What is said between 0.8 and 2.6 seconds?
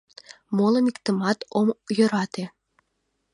иктымат ом йӧрате...